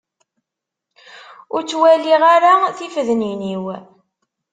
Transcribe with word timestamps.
Ur 1.55 1.61
ttwalliɣ 1.63 2.21
ara 2.35 2.51
tifednin-iw. 2.77 3.63